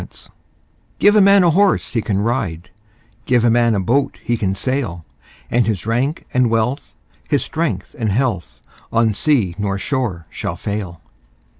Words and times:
Gifts 0.01 0.29
GIVE 0.97 1.15
a 1.17 1.21
man 1.21 1.43
a 1.43 1.51
horse 1.51 1.93
he 1.93 2.01
can 2.01 2.17
ride, 2.23 2.71
Give 3.27 3.45
a 3.45 3.51
man 3.51 3.75
a 3.75 3.79
boat 3.79 4.17
he 4.23 4.35
can 4.35 4.55
sail; 4.55 5.05
And 5.51 5.67
his 5.67 5.85
rank 5.85 6.25
and 6.33 6.49
wealth, 6.49 6.95
his 7.29 7.43
strength 7.43 7.95
and 7.99 8.11
health, 8.11 8.61
On 8.91 9.13
sea 9.13 9.53
nor 9.59 9.77
shore 9.77 10.25
shall 10.31 10.55
fail. 10.55 11.01